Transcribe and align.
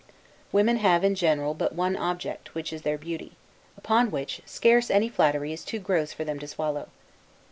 Women 0.51 0.77
have, 0.77 1.03
in 1.03 1.13
general, 1.13 1.53
but 1.53 1.75
one 1.75 1.95
object, 1.95 2.55
which 2.55 2.73
is 2.73 2.81
their 2.81 2.97
beauty; 2.97 3.33
upon 3.77 4.09
which, 4.09 4.41
scarce 4.45 4.89
any 4.89 5.09
flattery 5.09 5.53
is 5.53 5.63
too 5.63 5.77
gross 5.77 6.11
for 6.11 6.23
them 6.25 6.39
to 6.39 6.47
swallow. 6.47 6.89